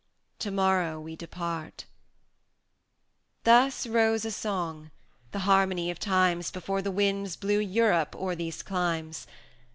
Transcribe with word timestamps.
to 0.39 0.49
morrow 0.49 0.99
we 0.99 1.15
depart! 1.15 1.81
IV. 1.81 1.87
Thus 3.43 3.85
rose 3.85 4.25
a 4.25 4.31
song 4.31 4.89
the 5.31 5.37
harmony 5.45 5.91
of 5.91 5.99
times 5.99 6.49
Before 6.49 6.81
the 6.81 6.89
winds 6.89 7.35
blew 7.35 7.59
Europe 7.59 8.15
o'er 8.15 8.33
these 8.33 8.63
climes. 8.63 9.27